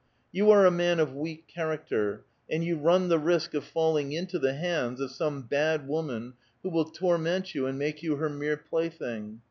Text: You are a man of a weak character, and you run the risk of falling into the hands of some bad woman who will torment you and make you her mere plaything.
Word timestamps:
You 0.31 0.49
are 0.49 0.65
a 0.65 0.71
man 0.71 0.99
of 0.99 1.11
a 1.11 1.13
weak 1.15 1.47
character, 1.47 2.25
and 2.49 2.63
you 2.63 2.75
run 2.75 3.07
the 3.09 3.19
risk 3.19 3.53
of 3.53 3.63
falling 3.63 4.13
into 4.13 4.39
the 4.39 4.53
hands 4.55 4.99
of 4.99 5.11
some 5.11 5.43
bad 5.43 5.87
woman 5.87 6.33
who 6.63 6.71
will 6.71 6.85
torment 6.85 7.53
you 7.53 7.67
and 7.67 7.77
make 7.77 8.01
you 8.01 8.15
her 8.15 8.27
mere 8.27 8.57
plaything. 8.57 9.39